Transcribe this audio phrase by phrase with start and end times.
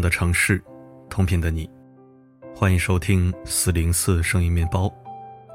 [0.00, 0.62] 的城市，
[1.08, 1.68] 同频的你，
[2.54, 4.92] 欢迎收听四零四声音面包，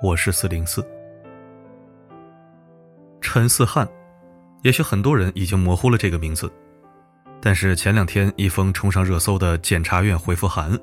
[0.01, 0.85] 我是四零四。
[3.21, 3.87] 陈思翰，
[4.61, 6.51] 也许很多人已经模糊了这个名字，
[7.41, 10.77] 但是前两天一封冲上热搜的检察院回复函，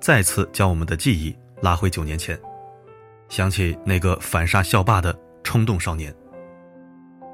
[0.00, 2.38] 再次将我们的记忆拉回九年前，
[3.28, 6.14] 想起那个反杀校霸的冲动少年。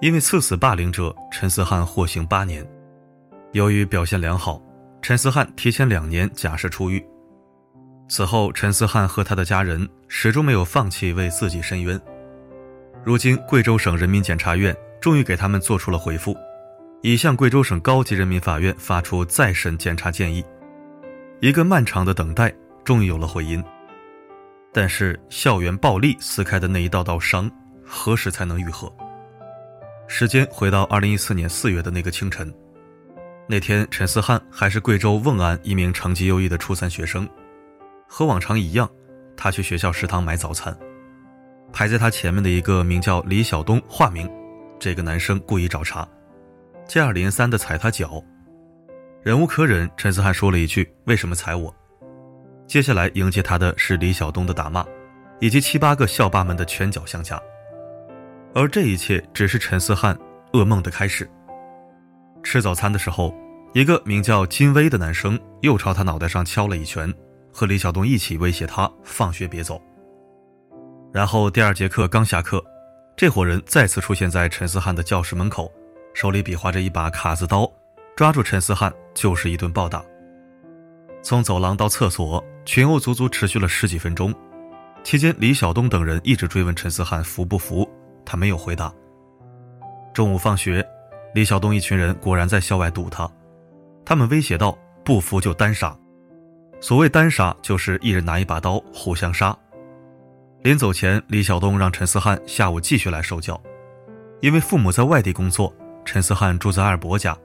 [0.00, 2.64] 因为刺死霸凌者陈思翰获刑八年，
[3.52, 4.62] 由于表现良好，
[5.00, 7.04] 陈思翰提前两年假释出狱。
[8.08, 12.00] 此后，陈思翰和他的家人始终没有放弃为自己申冤。
[13.04, 16.36] 如今，贵州省人民检察院终于给他们做出了回复，
[17.02, 20.44] 已向贵州省高级人民法院发出再审检察建议。
[21.40, 22.52] 一个漫长的等待
[22.84, 23.62] 终于有了回音。
[24.72, 27.50] 但是，校园暴力撕开的那一道道伤，
[27.84, 28.92] 何时才能愈合？
[30.06, 32.52] 时间回到二零一四年四月的那个清晨，
[33.50, 37.26] 那天陈思翰还是贵州瓮安一名成绩优异的初三学生，
[38.06, 38.86] 和往常一样，
[39.38, 40.76] 他去学校食堂买早餐，
[41.72, 44.30] 排在他前面的一个名叫李晓东（化名）
[44.78, 46.06] 这个男生故意找茬，
[46.86, 48.22] 接二连三的踩他脚，
[49.22, 51.74] 忍无可忍，陈思翰说了一句：“为什么踩我？”
[52.68, 54.84] 接下来迎接他的是李晓东的打骂，
[55.40, 57.40] 以及七八个校霸们的拳脚相加。
[58.54, 60.14] 而这一切只是陈思翰
[60.52, 61.26] 噩梦的开始。
[62.50, 63.34] 吃早餐的时候，
[63.74, 67.12] 一个名叫金威的男生又朝他脑袋上敲了一拳，
[67.52, 69.78] 和李晓东一起威胁他放学别走。
[71.12, 72.64] 然后第二节课刚下课，
[73.14, 75.70] 这伙人再次出现在陈思翰的教室门口，
[76.14, 77.70] 手里比划着一把卡子刀，
[78.16, 80.02] 抓住陈思翰就是一顿暴打。
[81.22, 84.34] 从走廊到厕所，群殴足足持续了十几分钟，
[85.04, 87.86] 期间李晓东等人一直追问陈思翰服不服。
[88.24, 88.90] 他没有回答。
[90.14, 90.82] 中午放学，
[91.38, 93.30] 李晓东一群人果然在校外堵他，
[94.04, 94.76] 他们威胁道
[95.06, 95.96] ：“不服就单杀。”
[96.82, 99.56] 所谓单杀，就是一人拿一把刀互相杀。
[100.64, 103.62] 临走前，李晓东让陈思翰下午继续来受教，
[104.40, 105.72] 因为父母在外地工作，
[106.04, 107.38] 陈思翰住在二伯家。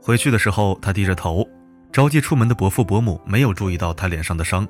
[0.00, 1.46] 回去的时候，他低着头，
[1.92, 4.66] 着急出门的伯父伯母没有注意到他脸上的伤，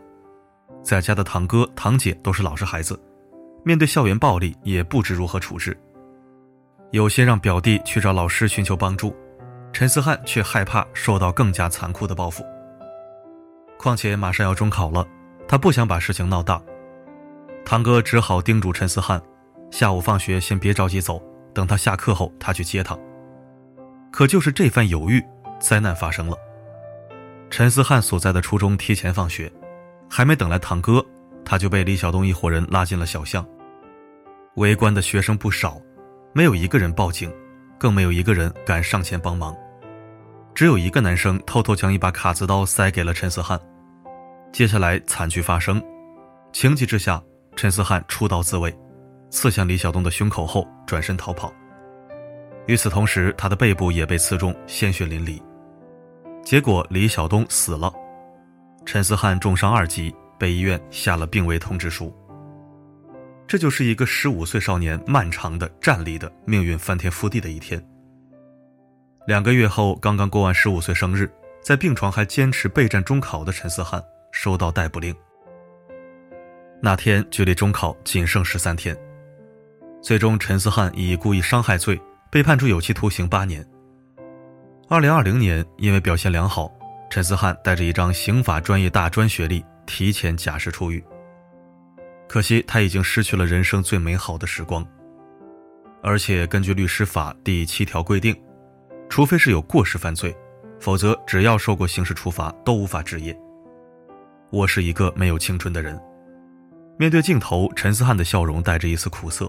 [0.83, 3.01] 在家的堂哥堂姐都是老实孩子。
[3.63, 5.81] 面对校园暴力，也不知如何处置。
[6.93, 9.17] 有些让表弟去找老师寻求帮助，
[9.73, 12.45] 陈思翰却害怕受到更加残酷的报复。
[13.79, 15.07] 况且马上要中考了，
[15.49, 16.63] 他不想把事情闹大。
[17.65, 19.21] 堂哥只好叮嘱陈思翰，
[19.71, 21.19] 下午放学先别着急走，
[21.55, 22.95] 等他下课后他去接他。
[24.11, 25.25] 可就是这番犹豫，
[25.59, 26.37] 灾难发生了。
[27.49, 29.51] 陈思翰所在的初中提前放学，
[30.11, 31.03] 还没等来堂哥。
[31.43, 33.45] 他就被李晓东一伙人拉进了小巷，
[34.57, 35.81] 围观的学生不少，
[36.35, 37.31] 没有一个人报警，
[37.79, 39.55] 更没有一个人敢上前帮忙，
[40.55, 43.61] 只有一个男生偷偷将一把卡子刀塞给了陈思翰。
[44.51, 45.83] 接下来惨剧发生，
[46.51, 47.23] 情急之下，
[47.55, 48.75] 陈思翰出刀自卫，
[49.29, 51.53] 刺向李晓东的胸口后转身逃跑。
[52.67, 55.39] 与此同时，他的背部也被刺中，鲜血淋漓。
[56.43, 57.93] 结果李晓东死了，
[58.87, 60.15] 陈思翰重伤二级。
[60.39, 62.13] 被医院下了病危通知书。
[63.53, 67.79] 这就是一个十五岁少年漫长的、站立的、命运翻天覆地的一天。
[69.27, 71.31] 两个月后，刚刚过完十五岁生日，
[71.63, 75.15] 在病床还坚持备战中考的陈思翰收到逮捕令。
[76.81, 78.97] 那天距离中考仅剩十三天，
[80.01, 83.63] 最终陈思翰以故意伤害罪被判处有期徒刑八年。
[84.89, 86.73] 二零二零年，因为表现良好，
[87.11, 89.63] 陈思翰带着一张刑法专业大专学历。
[89.85, 91.05] 提前假释出狱，
[92.33, 94.83] 可惜他已经失去了人生最美好的时光。
[96.03, 98.35] 而且根据律师法第七条规定，
[99.11, 100.35] 除非是有过失犯罪，
[100.81, 103.39] 否则只要受过刑事处罚都无法执业。
[104.49, 106.01] 我是一个没有青春的人。
[106.99, 109.47] 面对镜头，陈思翰的笑容带着一丝苦涩。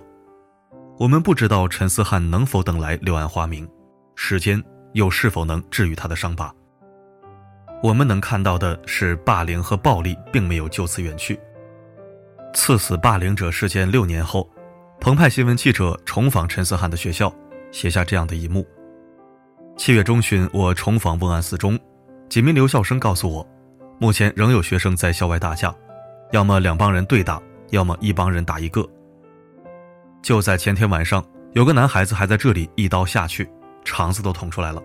[0.99, 3.65] 我们不知道陈思翰能否等来柳暗花明，
[4.13, 6.53] 时间又是否能治愈他的伤疤。
[7.81, 11.39] 我们能看到的是，霸凌和暴力并没有就此远去。
[12.53, 14.47] 刺死霸凌者事件六年后，
[15.01, 17.33] 澎湃新闻记者重访陈思翰的学校，
[17.71, 18.65] 写下这样的一幕：
[19.75, 21.77] 七月中旬，我重访瓮安四中，
[22.29, 23.45] 几名留校生告诉我，
[23.99, 25.73] 目前仍有学生在校外打架，
[26.31, 27.41] 要么两帮人对打，
[27.71, 28.87] 要么一帮人打一个。
[30.21, 33.49] 就在前天晚上，有个男孩子还在这里一刀下去，
[33.83, 34.81] 肠子都捅出来了。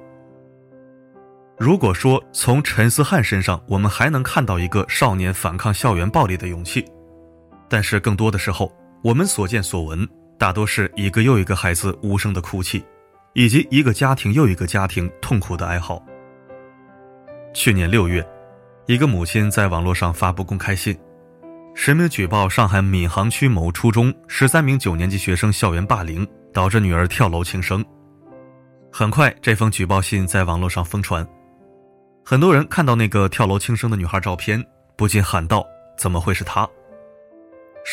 [1.59, 6.85] 如果说从陈思翰身上，我们还能看到一个少年反抗校园暴力的勇气，
[7.69, 8.73] 但是更多的时候，
[9.03, 12.85] 我们所见所闻大多是一个又一个孩子无声的哭泣，
[13.35, 16.03] 以及一个家庭又一个家庭痛苦的哀嚎。
[17.53, 18.27] 去年六月，
[18.87, 20.97] 一个母亲在网络上发布公开信，
[21.75, 27.85] 实名举报上海闵行区某初中十三名九年级学生校园霸凌，导致女儿跳楼轻生。
[28.91, 31.27] 很快，这封举报信在网络上疯传，
[32.25, 34.65] 很多人看到那个跳楼轻生的女孩照片，
[34.97, 35.65] 不禁喊道
[35.99, 36.69] ：“怎么会是她？”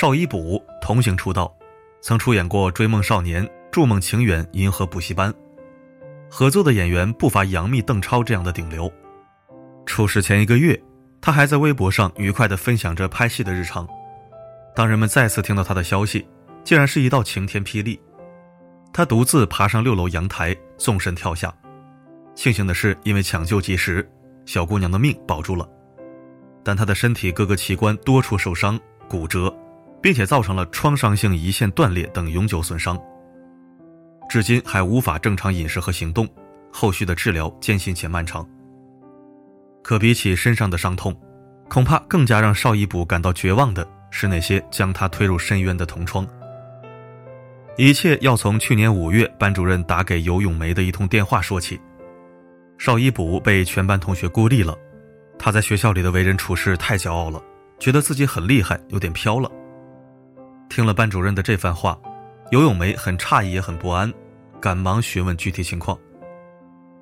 [0.06, 1.52] 邵一卜童星出道，
[2.00, 5.34] 曾出演过《追梦少年》《筑梦情缘》《银河补习班》，
[6.30, 8.88] 合作的演员不乏杨幂、邓超这样的顶流。
[9.84, 10.80] 出事前一个月，
[11.20, 13.88] 他还在微博上愉快地分享着拍戏的日常。
[14.76, 16.24] 当人们再次听到他的消息，
[16.64, 18.00] 竟然是一道晴天霹雳。
[18.94, 21.52] 他独自爬上六楼阳台，纵身跳下。
[22.36, 24.08] 庆幸的是，因为抢救及时，
[24.46, 25.68] 小姑娘的命保住了。
[26.64, 28.80] 但她的身体各个器官多处受伤、
[29.10, 29.52] 骨折，
[30.06, 32.96] 并且造成了创伤性胰腺断裂等永久损伤。
[34.30, 36.30] 至今还无法正常饮食和行动，
[36.72, 38.48] 后续的治疗艰辛且漫长。
[39.82, 41.20] 可比起身上的伤痛，
[41.68, 46.24] 恐怕更加让邵一卜感到绝望的是那些将他推入深渊的同窗。
[47.76, 51.82] 一切要从去年五月班主任打给尤咏梅的一通电话说起。
[52.78, 54.78] 邵一卜被全班同学孤立了，
[55.40, 57.42] 他在学校里的为人处事太骄傲了，
[57.80, 59.50] 觉得自己很厉害，有点飘了。
[60.76, 61.98] 听了班主任的这番话，
[62.52, 64.14] 尤咏梅很诧异也很不安，
[64.60, 65.98] 赶忙询问具体情况。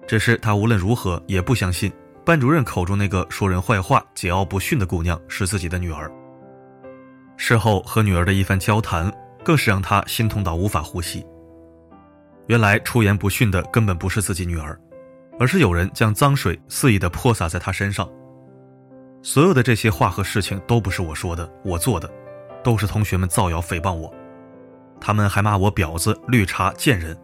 [0.05, 1.91] 只是她无论如何也不相信。
[2.23, 6.07] 班主任口中那个说人坏话、桀骜不驯的姑娘是自己的女儿。
[7.35, 9.11] 事后和女儿的一番交谈，
[9.43, 11.25] 更是让她心痛到无法呼吸。
[12.45, 14.79] 原来出言不逊的根本不是自己女儿，
[15.39, 18.07] 而是有人将脏水肆意的泼洒在她身上。
[19.23, 22.07] 所有的这些话和事情都不是我说的、我做的，
[22.63, 24.13] 都是同学们造谣诽谤我。
[25.00, 27.18] 他们还骂我婊子、绿茶、贱人，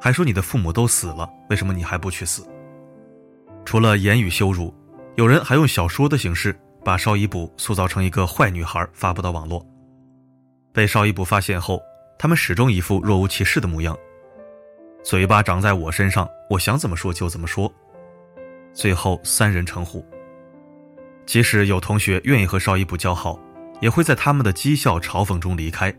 [0.00, 2.44] 还说你的父母都死了，为什么你还不去死？
[3.64, 4.74] 除了言语羞辱，
[5.14, 9.64] 有人还用小说的形式把邵一卜塑造成一个坏女孩，发布到网络。
[10.72, 11.80] 被邵一卜发现后，
[12.18, 13.96] 他们始终一副若无其事的模样。
[15.04, 17.72] 嘴巴长在我身上，我想怎么说就怎么说。
[18.72, 20.04] 最后三人成虎。
[21.26, 23.38] 即使有同学愿意和邵一卜交好，
[23.80, 25.92] 也会在他们的讥笑嘲讽中离开，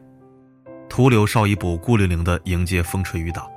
[0.87, 3.47] 徒留邵一卜孤零零的迎接风吹雨打。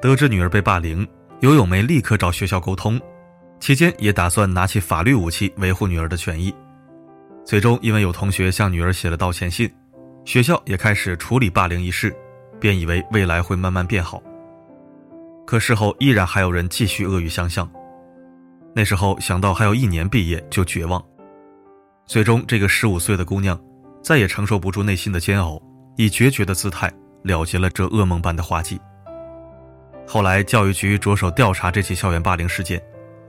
[0.00, 1.06] 得知女儿被霸凌。
[1.40, 3.00] 尤咏梅立刻找学校沟通，
[3.58, 6.54] 期间也打算拿起法律武器维护女儿的权益。
[7.44, 9.68] 最终，因为有同学向女儿写了道歉信，
[10.24, 12.14] 学校也开始处理霸凌一事，
[12.60, 14.22] 便以为未来会慢慢变好。
[15.44, 17.68] 可事后依然还有人继续恶语相向。
[18.72, 21.04] 那时候想到还有一年毕业，就绝望。
[22.06, 23.58] 最终，这个十五岁的姑娘
[24.02, 25.60] 再也承受不住内心的煎熬，
[25.96, 28.78] 以决绝的姿态了结了这噩梦般的花季。
[30.06, 32.82] 后来，教育局着手调查这起校园霸凌事件，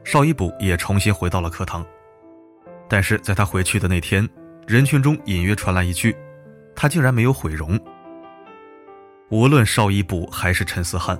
[0.04, 1.86] 邵一卜也重新回到了课堂。
[2.90, 4.28] 但是，在他回去的那天，
[4.68, 6.14] 人群中隐约传来一句
[6.76, 7.80] ：“他竟然没有毁容。”
[9.30, 11.18] 无论邵一卜还是陈思翰，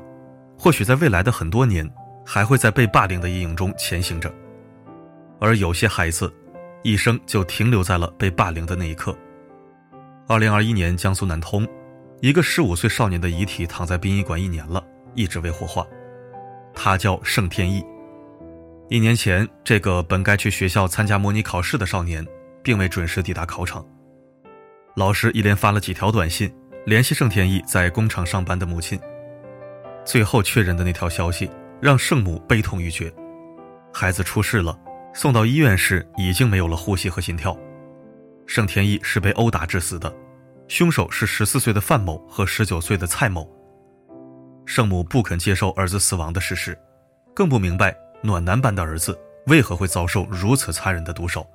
[0.58, 1.90] 或许在未来的很多年，
[2.26, 4.34] 还会在被霸凌的阴影中前行着。
[5.40, 6.32] 而有些孩子，
[6.84, 9.18] 一生就停留在了被霸凌的那一刻。
[10.28, 11.68] 二零二一年，江苏南通，
[12.22, 14.84] 一个十五岁少年的遗体躺在殡仪馆一年了。
[15.16, 15.86] 一直未火化，
[16.74, 17.86] 他叫盛天意。
[18.90, 22.26] 一年前，这个本该去学校参加模拟考试的少年，
[22.64, 23.86] 并未准时抵达考场。
[24.96, 26.52] 老师一连发了几条短信，
[26.88, 29.00] 联系盛天意在工厂上班的母亲。
[30.04, 31.48] 最后确认的那条消息，
[31.80, 33.14] 让盛母悲痛欲绝。
[33.94, 34.76] 孩子出事了，
[35.14, 37.58] 送到医院时已经没有了呼吸和心跳。
[38.46, 40.14] 盛天意是被殴打致死的，
[40.68, 43.48] 凶手是十四岁的范某和十九岁的蔡某。
[44.66, 46.78] 圣母不肯接受儿子死亡的事实，
[47.34, 49.18] 更不明白暖男般的儿子
[49.48, 51.46] 为何会遭受如此残忍的毒手。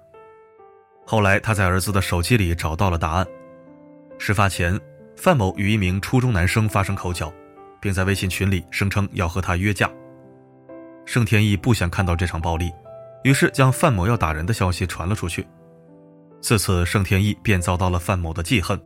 [1.07, 3.27] 后来，他在儿子的手机里找到了答案。
[4.19, 4.79] 事发前，
[5.17, 7.33] 范某与一名初中男生发生口角，
[7.81, 9.91] 并在微信群里声称要和他约架。
[11.07, 12.71] 盛天意不想看到这场暴力，
[13.25, 15.47] 于是将范某要打人的消息传了出去。
[16.41, 18.81] 自此，盛天意便遭到了范某的记恨。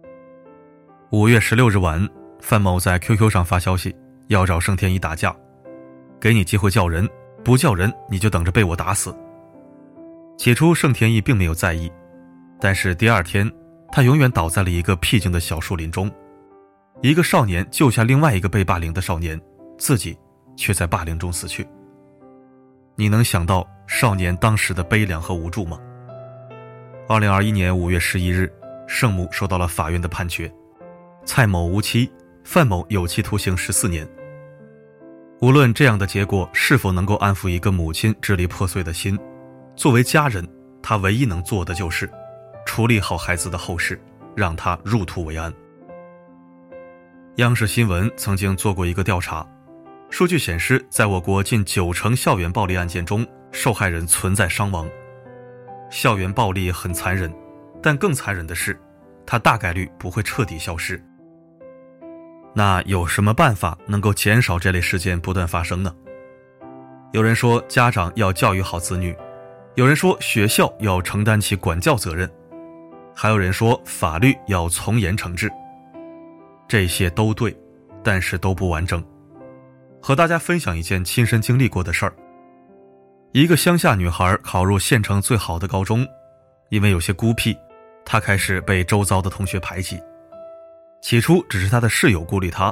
[1.10, 2.08] 五月十六日晚，
[2.40, 3.94] 范某在 QQ 上发消息。
[4.28, 5.34] 要找盛天一打架，
[6.18, 7.06] 给你机会叫人，
[7.44, 9.14] 不叫人你就等着被我打死。
[10.38, 11.90] 起初盛天意并没有在意，
[12.58, 13.50] 但是第二天，
[13.90, 16.10] 他永远倒在了一个僻静的小树林中。
[17.02, 19.38] 一个少年救下另外一个被霸凌的少年，
[19.76, 20.16] 自己
[20.56, 21.66] 却在霸凌中死去。
[22.94, 25.78] 你能想到少年当时的悲凉和无助吗？
[27.08, 28.52] 二零二一年五月十一日，
[28.86, 30.52] 圣母收到了法院的判决，
[31.24, 32.10] 蔡某无期。
[32.44, 34.04] 范某有期徒刑十四年。
[35.40, 39.16] 无论这样的结果是否能够安抚一个母亲支离破碎的心，
[39.76, 40.44] 作为家人，
[40.82, 42.10] 他唯一能做的就是
[42.66, 44.00] 处理好孩子的后事，
[44.34, 45.54] 让他入土为安。
[47.36, 49.46] 央视新闻曾经做过一个调查，
[50.10, 54.88] 数据显示，在我国近九成校园暴力案件中，受害人存在伤亡。
[55.90, 57.32] 校园暴力很残忍，
[57.82, 58.76] 但更残忍的是，
[59.24, 61.00] 它大概率不会彻底消失。
[62.54, 65.94] 那有什么办法能够减少这类事件不断发生呢？
[67.12, 69.14] 有人说，家长要教育好子女；
[69.74, 72.26] 有人说，学校要承担起管教责任；
[73.14, 75.50] 还有人说，法律要从严惩治。
[76.66, 77.54] 这些都对，
[78.02, 79.04] 但是都不完整。
[80.00, 82.14] 和大家分享一件亲身经历过的事儿：
[83.32, 86.06] 一个乡下女孩考入县城最好的高中，
[86.68, 87.56] 因为有些孤僻，
[88.04, 89.98] 她开始被周遭的同学排挤。
[91.00, 92.70] 起初只是她的室友孤立她，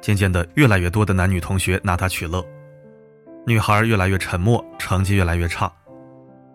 [0.00, 2.40] 渐渐的，越来越多的男女同学拿她取乐。
[3.44, 5.70] 女孩越来越沉默，成绩越来越差。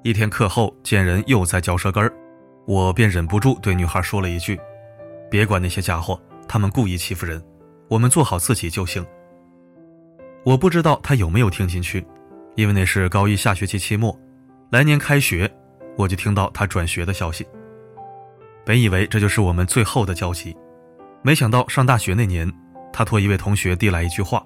[0.02, 2.10] 一天课后，见人又在嚼舌根儿，
[2.66, 4.58] 我便忍不住对女孩说了一句
[5.30, 6.18] ：“别管那些家伙。”
[6.48, 7.42] 他们故意欺负人，
[7.90, 9.06] 我们做好自己就行。
[10.46, 12.06] 我不知道他有没有听进去，
[12.56, 14.18] 因为那是高一下学期期末，
[14.70, 15.52] 来年开学，
[15.98, 17.48] 我就听到他转学的消息。
[18.66, 20.56] 本以为这就是我们最后的交集，
[21.24, 22.52] 没想到上大学那年，
[22.94, 24.46] 他托一位同学递来一句话：“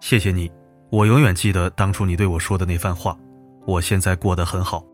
[0.00, 0.50] 谢谢你，
[0.90, 3.16] 我永远记得当初你对我说的那番话，
[3.66, 4.84] 我现在过得很好。”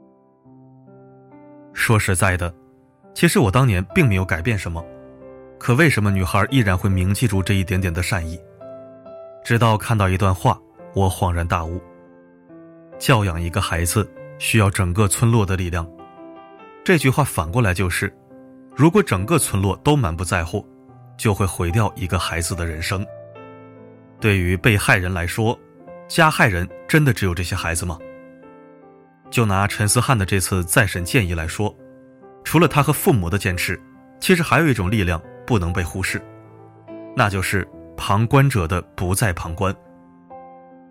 [1.73, 2.55] 说实在的，
[3.15, 4.85] 其实我当年并没有改变什么。
[5.59, 8.39] 可为什么女孩依然会铭记住这一点点的善意？
[9.43, 10.61] 直到看到一段话，
[10.95, 11.81] 我恍然大悟：
[13.05, 15.87] 教养一个孩子需要整个村落的力量。
[16.83, 18.11] 这句话反过来就是：
[18.75, 20.67] 如果整个村落都满不在乎，
[21.19, 23.07] 就会毁掉一个孩子的人生。
[24.19, 25.59] 对于被害人来说，
[26.09, 27.99] 加害人真的只有这些孩子吗？
[29.31, 31.77] 就拿陈思翰的这次再审建议来说，
[32.43, 33.79] 除了他和父母的坚持，
[34.19, 35.21] 其实还有一种力量。
[35.47, 36.23] 不能被忽视，
[37.15, 37.69] 那就是
[37.99, 39.77] 旁观者的不再旁观。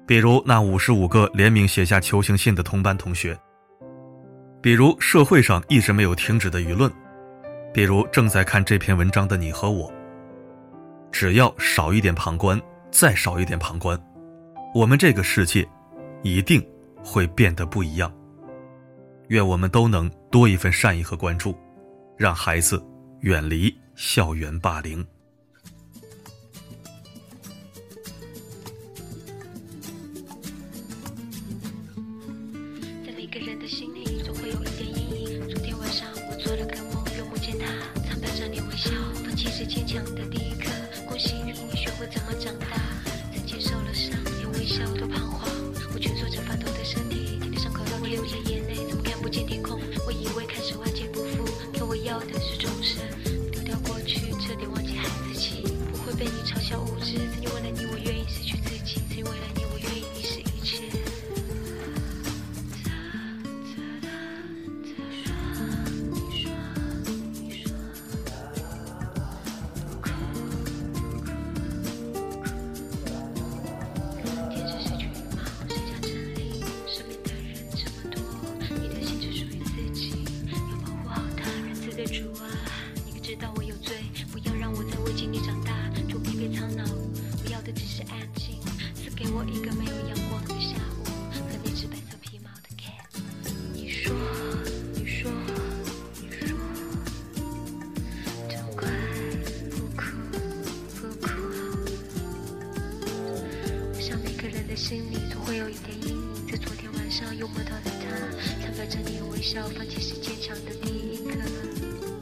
[0.06, 3.38] 比如那五十五个联名写下求情信的同班同学，
[4.62, 6.92] 比如社会上一直没有停止的舆论，
[7.74, 9.92] 比如正在看这篇文章的你和我。
[11.12, 13.98] 只要少一点旁观，再少一点旁观，
[14.74, 15.68] 我们这个世界
[16.22, 16.62] 一定
[17.04, 18.12] 会变得不一样。
[19.30, 21.56] 愿我们都能多一份善意和关注，
[22.18, 22.84] 让孩子
[23.22, 23.74] 远离。
[23.96, 25.06] 校园霸凌。
[104.44, 112.13] 个人的心里总会有一点阴影，在昨天晚上又梦到了他，参拜着你微笑，放弃是坚强的第一刻。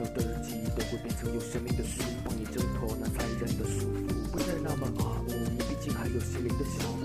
[0.00, 5.28] 泪水浸透的记忆都会变成有生命的书，帮你挣脱那残忍的束缚，不再那么麻木。
[5.52, 7.04] 你毕竟还有心灵的小屋，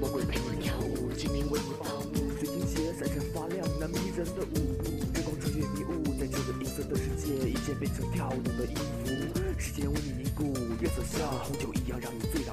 [0.00, 2.28] 魔鬼陪你跳舞，精灵为你发怒。
[2.38, 9.10] 水晶鞋闪闪发亮，那迷人的舞步，月光穿越迷雾，在这个银色的世界，一切变成跳动的音符。
[9.58, 12.44] 时间为你凝固，月色像红酒一样让你醉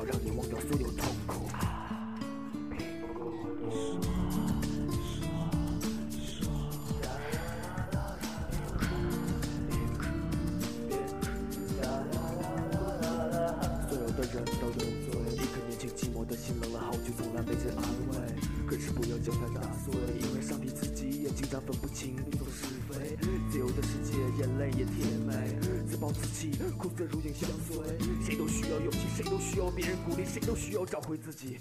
[14.33, 15.13] 人都有罪。
[15.33, 18.17] 一颗年轻寂寞的心，冷了好久，从来没人安慰。
[18.65, 23.15] 可是不要将它打碎，因为上帝自己也经常分不清对错是非。
[23.51, 25.55] 自由的世界，眼泪也甜美，
[25.87, 27.77] 自暴自弃，苦涩如影相随。
[28.25, 31.59] 谁都需要勇气，谁都需要别人鼓励，谁都需要找回自己。